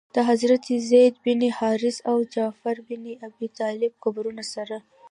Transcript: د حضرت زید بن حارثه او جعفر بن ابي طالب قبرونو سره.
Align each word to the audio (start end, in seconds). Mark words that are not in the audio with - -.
د 0.15 0.17
حضرت 0.29 0.65
زید 0.89 1.13
بن 1.25 1.41
حارثه 1.57 2.01
او 2.09 2.17
جعفر 2.33 2.75
بن 2.87 3.03
ابي 3.27 3.47
طالب 3.59 3.91
قبرونو 4.03 4.43
سره. 4.53 4.77